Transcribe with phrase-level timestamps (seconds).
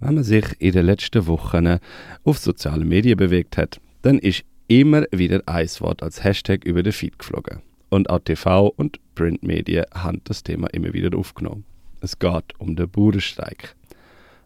[0.00, 1.78] Wenn man sich in den letzten Wochen
[2.22, 6.92] auf sozialen Medien bewegt hat, dann ist immer wieder ein Wort als Hashtag über den
[6.92, 7.62] Feed geflogen.
[7.88, 11.64] Und auch TV und Printmedien haben das Thema immer wieder aufgenommen.
[12.00, 13.74] Es geht um den Bauernstreik.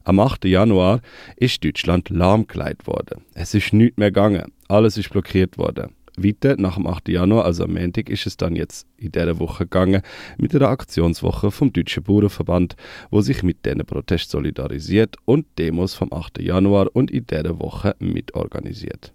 [0.04, 0.46] Am 8.
[0.46, 1.00] Januar
[1.36, 3.22] ist Deutschland lahmgelegt worden.
[3.34, 4.52] Es ist nichts mehr gegangen.
[4.68, 5.92] Alles ist blockiert worden.
[6.16, 7.08] Weiter, nach dem 8.
[7.08, 10.02] Januar, also am Montag, ist es dann jetzt in dieser Woche gegangen
[10.36, 12.76] mit einer Aktionswoche vom Deutschen Bauernverband,
[13.10, 16.40] wo sich mit diesen Protest solidarisiert und Demos vom 8.
[16.40, 19.12] Januar und in dieser Woche mitorganisiert.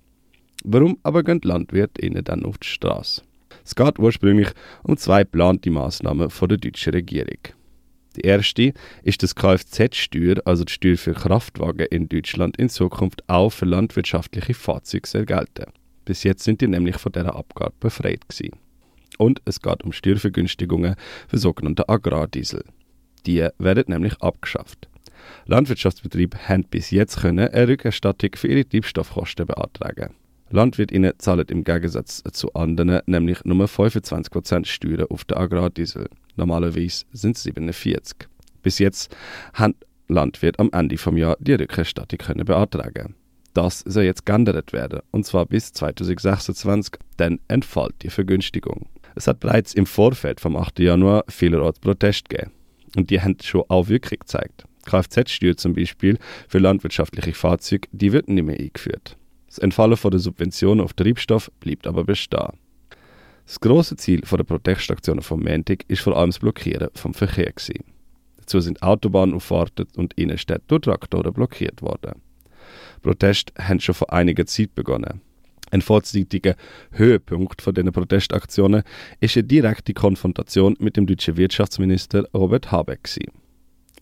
[0.63, 3.21] Warum aber gehen Landwirte ihnen dann auf die Straße?
[3.63, 4.49] Es geht ursprünglich
[4.83, 7.39] um zwei geplante Maßnahmen von der deutschen Regierung.
[8.15, 13.51] Die erste ist, dass Kfz-Steuer, also die Steuer für Kraftwagen in Deutschland, in Zukunft auch
[13.51, 15.71] für landwirtschaftliche Fahrzeuge soll gelten.
[16.07, 18.55] Bis jetzt sind die nämlich von dieser Abgabe befreit gewesen.
[19.17, 20.95] Und es geht um Steuervergünstigungen
[21.27, 22.63] für sogenannte Agrardiesel.
[23.25, 24.87] Die werden nämlich abgeschafft.
[25.47, 30.13] Landwirtschaftsbetriebe haben bis jetzt können eine Rückerstattung für ihre Treibstoffkosten beantragen.
[30.49, 36.07] Landwirtinnen zahlen im Gegensatz zu anderen nämlich nur 25% Steuern auf den Agrardiesel.
[36.37, 38.29] Normalerweise sind es 47.
[38.63, 39.13] Bis jetzt
[39.55, 39.75] haben
[40.07, 43.15] Landwirte am Ende des Jahres die Rückerstattung können beantragen.
[43.53, 48.87] Das soll jetzt geändert werden, und zwar bis 2026, dann entfällt die Vergünstigung.
[49.15, 50.79] Es hat bereits im Vorfeld vom 8.
[50.79, 52.51] Januar vielerorts Protest gegeben.
[52.95, 54.65] Und die haben schon auch Wirkung gezeigt.
[54.85, 56.17] Kfz-Steuer zum Beispiel
[56.47, 59.17] für landwirtschaftliche Fahrzeuge, die wird nicht mehr eingeführt.
[59.47, 62.53] Das Entfallen von der Subventionen auf Treibstoff bleibt aber bestehen.
[63.45, 67.53] Das große Ziel der Protestaktionen vom Montag ist vor allem das Blockieren vom Verkehr.
[68.37, 72.21] Dazu sind Autobahnauffahrten und Innenstädte durch Traktoren blockiert worden.
[73.07, 75.21] Proteste haben schon vor einiger Zeit begonnen.
[75.71, 76.55] Ein vorzeitiger
[76.91, 78.83] Höhepunkt von diesen Protestaktionen
[79.21, 83.09] ist eine direkte Konfrontation mit dem deutschen Wirtschaftsminister Robert Habeck.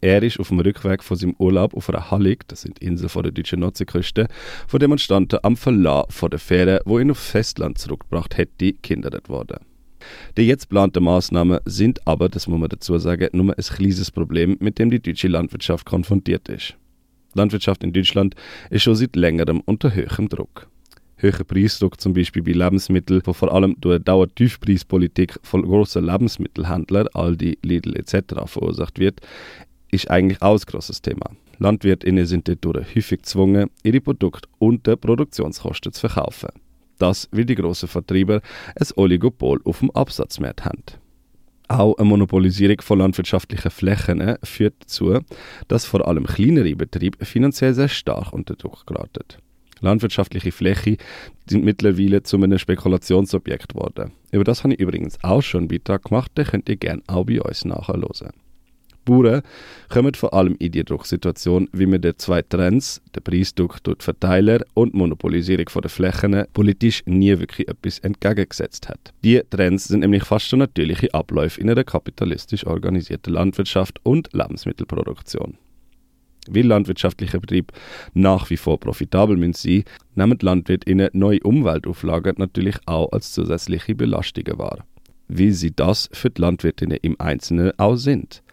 [0.02, 3.22] Er ist auf dem Rückweg von seinem Urlaub auf einer Hallig, das sind Inseln vor
[3.22, 4.28] der deutschen Nordseeküste,
[4.67, 9.58] von Demonstranten am Verlassen von der Fähre, wo ihn aufs Festland zurückgebracht hätte, gehindert worden.
[10.38, 14.57] Die jetzt geplanten Maßnahmen sind aber, das muss man dazu sagen, nur ein kleines Problem,
[14.59, 16.75] mit dem die deutsche Landwirtschaft konfrontiert ist.
[17.35, 18.35] Landwirtschaft in Deutschland
[18.69, 20.68] ist schon seit längerem unter höherem Druck.
[21.18, 27.07] Höherer Preisdruck zum Beispiel bei Lebensmitteln, wo vor allem durch eine Dauertiefpreispolitik von grossen Lebensmittelhändlern,
[27.13, 28.35] Aldi, Lidl etc.
[28.45, 29.22] verursacht wird,
[29.91, 31.31] ist eigentlich auch ein grosses Thema.
[31.59, 36.50] LandwirtInnen sind dadurch häufig gezwungen, ihre Produkte unter Produktionskosten zu verkaufen.
[36.97, 38.41] Das, weil die grossen Vertreiber
[38.75, 40.84] ein Oligopol auf dem Absatzmarkt haben.
[41.68, 45.20] Auch eine Monopolisierung von landwirtschaftlichen Flächen führt dazu,
[45.68, 49.24] dass vor allem kleinere Betriebe finanziell sehr stark unter Druck geraten.
[49.81, 50.98] Landwirtschaftliche Flächen
[51.48, 54.12] sind mittlerweile zu einem Spekulationsobjekt geworden.
[54.31, 57.25] Über das habe ich übrigens auch schon einen Beitrag gemacht, den könnt ihr gerne auch
[57.25, 58.31] bei uns nachhören.
[59.06, 59.42] Bauern
[59.90, 64.04] kommen vor allem in die Drucksituation, wie man den zwei Trends, den Preisdruck durch die
[64.04, 69.14] Verteiler und die Monopolisierung der Flächen, politisch nie wirklich etwas entgegengesetzt hat.
[69.24, 75.58] Die Trends sind nämlich fast schon natürliche Abläufe in einer kapitalistisch organisierten Landwirtschaft und Lebensmittelproduktion.
[76.48, 77.74] Weil landwirtschaftliche Betriebe
[78.14, 79.84] nach wie vor profitabel sein müssen,
[80.16, 84.86] nehmen die LandwirtInnen neue Umweltauflagen natürlich auch als zusätzliche Belastungen wahr.
[85.28, 88.44] Wie sie das für die LandwirtInnen im Einzelnen auch sind.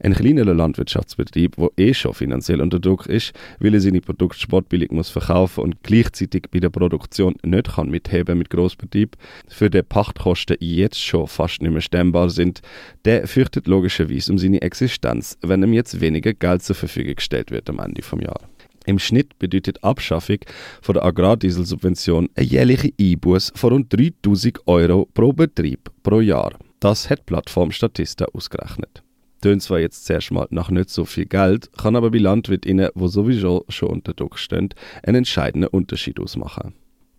[0.00, 4.90] Ein kleinerer Landwirtschaftsbetrieb, der eh schon finanziell unter Druck ist, weil er seine Produkte sportbillig
[4.90, 9.16] muss verkaufen und gleichzeitig bei der Produktion nicht kann mitheben mit Großbetrieb,
[9.48, 12.60] für den Pachtkosten jetzt schon fast nicht mehr stemmbar sind,
[13.04, 17.70] der fürchtet logischerweise um seine Existenz, wenn ihm jetzt weniger Geld zur Verfügung gestellt wird
[17.70, 18.40] am Ende vom Jahr.
[18.86, 20.38] Im Schnitt bedeutet Abschaffung
[20.82, 26.52] von der Agrardieselsubvention eine jährliche Einbuß von rund 3000 Euro pro Betrieb pro Jahr.
[26.80, 29.03] Das hat Plattform Statista ausgerechnet
[29.44, 33.08] tönt zwar jetzt zuerst mal nach nicht so viel Geld, kann aber bei Landwirtinnen, wo
[33.08, 34.70] sowieso schon unter Druck stehen,
[35.02, 36.72] einen entscheidenden Unterschied ausmachen.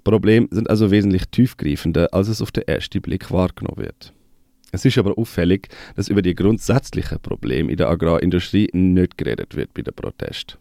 [0.04, 4.12] Probleme sind also wesentlich tiefgreifender, als es auf den ersten Blick wahrgenommen wird.
[4.72, 9.76] Es ist aber auffällig, dass über die grundsätzlichen Probleme in der Agrarindustrie nicht geredet wird
[9.76, 10.58] bei den Protesten.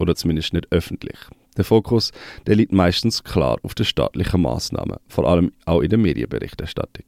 [0.00, 1.16] Oder zumindest nicht öffentlich.
[1.56, 2.10] Der Fokus
[2.48, 7.06] der liegt meistens klar auf den staatlichen Maßnahmen, vor allem auch in der Medienberichterstattung.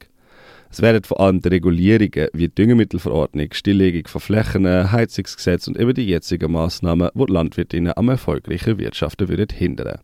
[0.69, 6.07] Es werden vor allem die Regulierungen wie Düngemittelverordnung, Stilllegung von Flächen, Heizungsgesetz und eben die
[6.07, 9.99] jetzigen Maßnahmen, die die Landwirtinnen am erfolgreichen Wirtschaften würden hindern.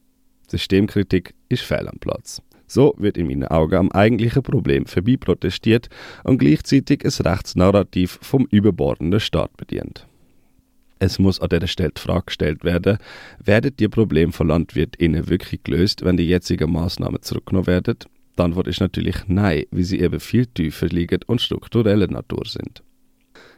[0.47, 2.41] Systemkritik ist fehl am Platz.
[2.67, 5.89] So wird in meinen Augen am eigentlichen Problem vorbei protestiert
[6.23, 10.07] und gleichzeitig ein Rechtsnarrativ vom überbordenden Staat bedient.
[10.99, 12.97] Es muss an dieser Stelle die Frage gestellt werden,
[13.43, 17.97] werden die Probleme von LandwirtInnen wirklich gelöst, wenn die jetzigen Maßnahmen zurückgenommen werden?
[18.37, 22.83] Die Antwort ist natürlich nein, wie sie eben viel tiefer liegen und struktureller Natur sind.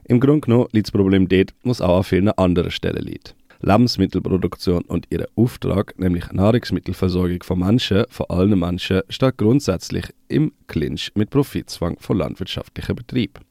[0.04, 3.36] Im Grunde genommen liegt das Problem dort, es auch an vielen anderen Stellen liegt.
[3.62, 11.12] Lebensmittelproduktion und ihr Auftrag, nämlich Nahrungsmittelversorgung von Menschen, von allen Menschen, steht grundsätzlich im Clinch
[11.16, 13.44] mit Profitzwang von landwirtschaftlichen Betrieben.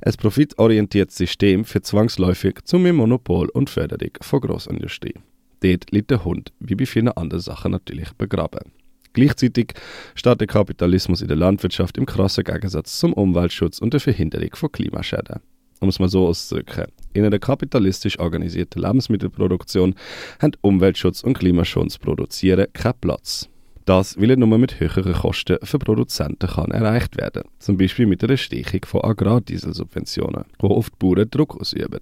[0.00, 5.14] Ein profitorientiertes System führt zwangsläufig zu mehr Monopol und Förderung von Großindustrie.
[5.60, 8.72] Dort liegt der Hund, wie bei vielen anderen Sachen, natürlich begraben.
[9.12, 9.74] Gleichzeitig
[10.14, 14.72] steht der Kapitalismus in der Landwirtschaft im krassen Gegensatz zum Umweltschutz und der Verhinderung von
[14.72, 15.40] Klimaschäden.
[15.80, 16.86] Um es mal so auszudrücken.
[17.12, 19.94] In einer kapitalistisch organisierten Lebensmittelproduktion
[20.40, 23.48] haben Umweltschutz und Klimaschutz produzieren keinen Platz.
[23.84, 28.36] Das will nur mit höheren Kosten für Produzenten kann erreicht werden, zum Beispiel mit der
[28.36, 32.00] Stechung von Agrardieselsubventionen, wo oft Bauern Druck ausüben.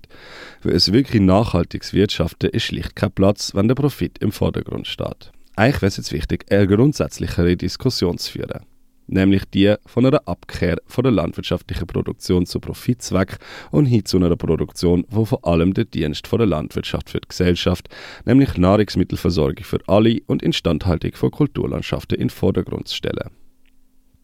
[0.61, 5.33] Für ein wirklich nachhaltiges Wirtschaften ist schlicht kein Platz, wenn der Profit im Vordergrund steht.
[5.61, 8.61] Eigentlich wäre es jetzt wichtig, eine grundsätzlichere Diskussion zu führen
[9.13, 13.39] nämlich die von einer Abkehr von der landwirtschaftlichen Produktion zu Profitzweck
[13.73, 17.27] und hin zu einer Produktion, wo vor allem der Dienst von der Landwirtschaft für die
[17.27, 17.89] Gesellschaft,
[18.25, 23.31] nämlich Nahrungsmittelversorgung für alle und Instandhaltung von Kulturlandschaften in den Vordergrund zu stellen.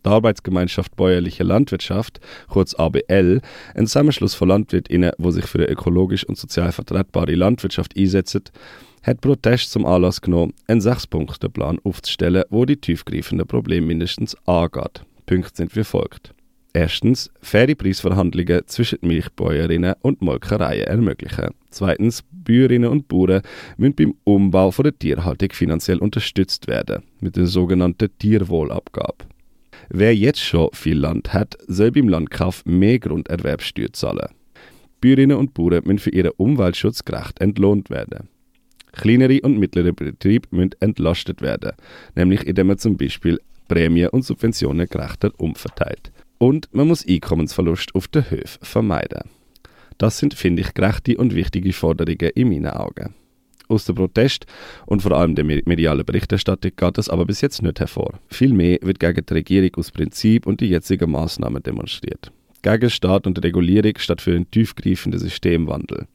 [0.07, 3.41] Die Arbeitsgemeinschaft Bäuerliche Landwirtschaft, kurz ABL,
[3.75, 8.45] ein Zusammenschluss von LandwirtInnen, wo sich für eine ökologisch und sozial vertretbare Landwirtschaft einsetzen,
[9.03, 15.03] hat Protest zum Anlass genommen, einen Sechs-Punkte-Plan aufzustellen, wo die tiefgreifenden Probleme mindestens angeht.
[15.27, 16.33] Punkte sind wie folgt.
[16.73, 21.51] Erstens, faire Preisverhandlungen zwischen Milchbäuerinnen und Molkereien ermöglichen.
[21.71, 23.43] Zweitens, Bäuerinnen und Bauern
[23.77, 29.36] müssen beim Umbau von der Tierhaltung finanziell unterstützt werden, mit der sogenannten Tierwohlabgabe.
[29.89, 34.29] Wer jetzt schon viel Land hat, soll beim Landkauf mehr Grunderwerbsteuer zahlen.
[35.01, 38.29] Bäuerinnen und Bauern müssen für ihren Umweltschutz gerecht entlohnt werden.
[38.93, 41.73] Kleinere und mittlere Betriebe müssen entlastet werden,
[42.15, 43.39] nämlich indem man zum Beispiel
[43.69, 46.13] Prämien und Subventionen gerechter umverteilt.
[46.39, 49.31] Und man muss Einkommensverlust auf den Höfen vermeiden.
[49.99, 53.15] Das sind, finde ich, gerechte und wichtige Forderungen in meinen Augen.
[53.69, 54.47] Aus dem Protest
[54.87, 58.21] und vor allem der medialen Berichterstattung geht das aber bis jetzt nicht hervor.
[58.29, 62.31] Vielmehr wird gegen die Regierung aus Prinzip und die jetzigen Maßnahmen demonstriert.
[62.63, 66.07] Gegen Staat und Regulierung statt für einen tiefgreifenden Systemwandel.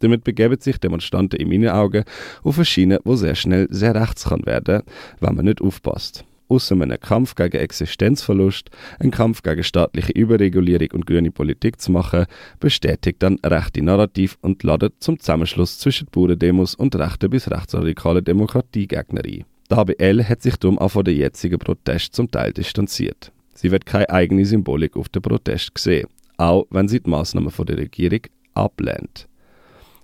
[0.00, 2.04] Damit begeben sich Demonstranten in meinen Augen
[2.42, 4.82] auf eine Schiene, wo sehr schnell sehr rechts kann werden,
[5.20, 6.24] wenn man nicht aufpasst.
[6.48, 8.70] Außer einem Kampf gegen Existenzverlust,
[9.00, 12.26] einen Kampf gegen staatliche Überregulierung und grüne Politik zu machen,
[12.60, 19.24] bestätigt dann rechte Narrativ und ladet zum Zusammenschluss zwischen Bauerndemos und rechten bis rechtsradikalen Demokratiegegner
[19.24, 19.44] ein.
[19.70, 23.32] Die ABL hat sich darum auch von den jetzigen Protest zum Teil distanziert.
[23.54, 26.06] Sie wird keine eigene Symbolik auf den Protest sehen,
[26.36, 28.20] auch wenn sie die Maßnahmen der Regierung
[28.54, 29.26] ablehnt.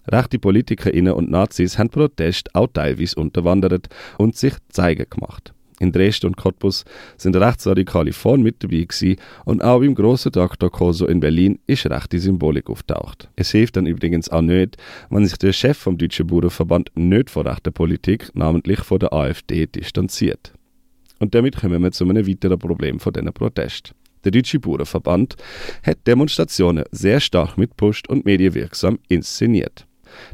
[0.08, 3.88] Rechte PolitikerInnen und Nazis haben Protest auch teilweise unterwandert
[4.18, 5.54] und sich zeigen gemacht.
[5.82, 6.84] In Dresden und Cottbus
[7.16, 10.70] sind Rechtsradikale vorn mit dabei gewesen und auch grossen Dr.
[10.70, 13.28] Koso in Berlin ist rechte Symbolik auftaucht.
[13.34, 14.76] Es hilft dann übrigens auch nicht,
[15.10, 19.66] wenn sich der Chef vom Deutschen Bauernverband nicht von rechter Politik, namentlich von der AfD,
[19.66, 20.52] distanziert.
[21.18, 23.92] Und damit kommen wir zu einem weiteren Problem von diesen Protest.
[24.22, 25.34] Der Deutsche Bauernverband
[25.82, 29.84] hat Demonstrationen sehr stark mitpusht und medienwirksam inszeniert.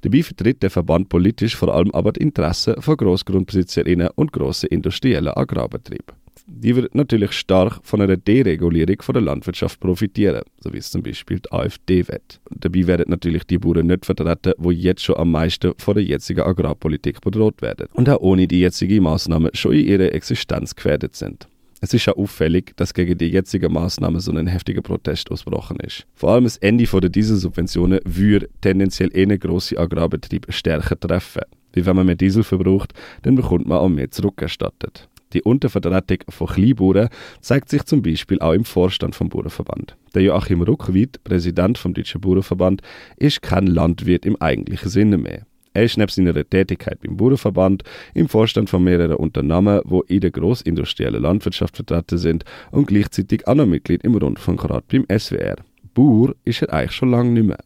[0.02, 5.32] Dabei vertritt der Verband politisch vor allem aber die Interessen von Grossgrundbesitzerinnen und grossen industriellen
[5.36, 6.16] Agrarbetrieben.
[6.50, 11.02] Die wird natürlich stark von einer Deregulierung von der Landwirtschaft profitieren, so wie es zum
[11.02, 12.20] Beispiel die AfD will.
[12.50, 16.40] Dabei werden natürlich die Bauern nicht vertreten, wo jetzt schon am meisten von der jetzigen
[16.40, 21.48] Agrarpolitik bedroht werden und auch ohne die jetzigen Maßnahmen schon in ihrer Existenz gefährdet sind.
[21.80, 26.06] Es ist ja auffällig, dass gegen die jetzige Maßnahme so ein heftiger Protest ausgebrochen ist.
[26.14, 31.42] Vor allem das Ende der Dieselsubventionen würde tendenziell eine grosse Agrarbetriebe stärker treffen.
[31.72, 35.08] Wie wenn man mehr Diesel verbraucht, dann bekommt man auch mehr zurückerstattet.
[35.34, 39.96] Die Untervertretung von Kleinbauern zeigt sich zum Beispiel auch im Vorstand vom Bauernverband.
[40.14, 42.80] Der Joachim Ruckwied, Präsident vom Deutschen Bauernverband,
[43.16, 45.46] ist kein Landwirt im eigentlichen Sinne mehr.
[45.74, 47.82] Er ist neben seiner Tätigkeit beim Bauernverband
[48.14, 53.54] im Vorstand von mehreren Unternehmen, wo in der grossindustriellen Landwirtschaft vertreten sind und gleichzeitig auch
[53.54, 55.56] noch Mitglied im Rundfunkrat beim SWR.
[55.94, 57.58] Bauer ist er eigentlich schon lange nicht mehr.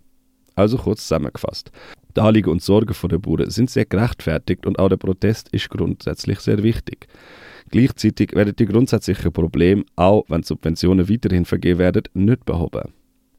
[0.55, 1.71] Also kurz zusammengefasst.
[2.17, 6.41] Die Anliegen und Sorgen der Bauern sind sehr gerechtfertigt und auch der Protest ist grundsätzlich
[6.41, 7.09] sehr wichtig.
[7.71, 12.93] Gleichzeitig werden die grundsätzlichen Probleme, auch wenn Subventionen weiterhin vergeben werden, nicht behoben.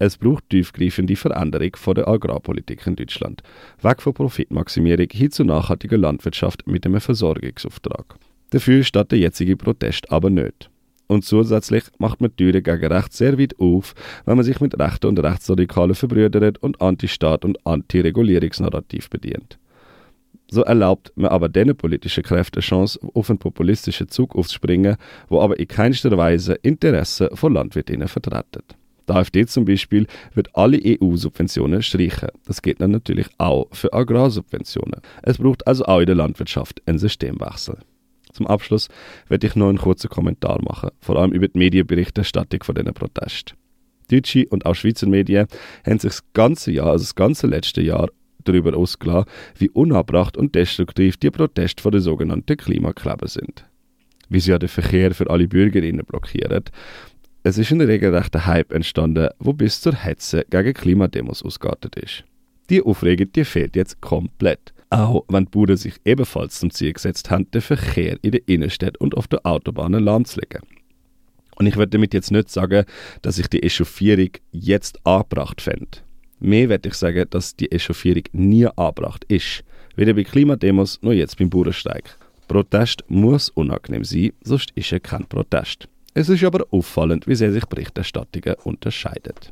[0.05, 3.41] Es braucht tiefgreifende Veränderung von der Agrarpolitik in Deutschland.
[3.81, 8.15] Weg von Profitmaximierung hin zu nachhaltiger Landwirtschaft mit einem Versorgungsauftrag.
[8.49, 10.69] Dafür steht der jetzige Protest aber nicht.
[11.07, 13.95] Und zusätzlich macht man die Türen gegen Recht sehr weit auf,
[14.25, 19.57] wenn man sich mit Rechten und Rechtsradikalen verbrüdert und Anti-Staat und Anti-Regulierungsnarrativ bedient.
[20.51, 24.97] So erlaubt man aber den politischen Kräften Chance, auf einen populistischen Zug aufzuspringen,
[25.29, 28.63] wo aber in keinster Weise Interessen von Landwirtinnen vertreten.
[29.07, 32.29] Die AfD zum Beispiel wird alle EU-Subventionen streichen.
[32.45, 35.01] Das geht dann natürlich auch für Agrarsubventionen.
[35.23, 37.77] Es braucht also auch in der Landwirtschaft einen Systemwechsel.
[38.31, 38.89] Zum Abschluss
[39.27, 43.55] werde ich noch einen kurzen Kommentar machen, vor allem über die Medienberichterstattung von diesen Protesten.
[44.09, 45.47] Deutsche und auch Schweizer Medien
[45.85, 48.09] haben sich das ganze Jahr, also das ganze letzte Jahr,
[48.43, 53.65] darüber ausgelassen, wie unabbracht und destruktiv die Proteste von den sogenannten Klimakleber sind.
[54.29, 56.63] Wie sie ja den Verkehr für alle Bürgerinnen blockieren.
[57.45, 62.23] Es ist ein regelrechter Hype entstanden, wo bis zur Hetze gegen Klimademos ausgeartet ist.
[62.69, 64.73] Die Aufregung die fehlt jetzt komplett.
[64.89, 68.97] Auch wenn die Bauern sich ebenfalls zum Ziel gesetzt haben, den Verkehr in der Innenstadt
[68.97, 70.61] und auf der Autobahn lahmzulegen.
[71.57, 72.85] Und ich werde damit jetzt nicht sagen,
[73.21, 75.97] dass ich die Echauffierung jetzt angebracht fände.
[76.39, 79.65] Mehr werde ich sagen, dass die Echauffierung nie angebracht ist.
[79.97, 82.17] Weder bei Klimademos noch jetzt beim Bauernsteig.
[82.47, 85.89] Protest muss unangenehm sein, sonst ist er kein Protest.
[86.13, 89.51] Es ist aber auffallend, wie sehr sich Berichterstattungen unterscheidet.